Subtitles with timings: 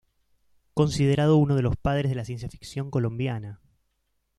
[0.73, 3.61] Considerado uno de los padres de la ciencia ficción colombiana.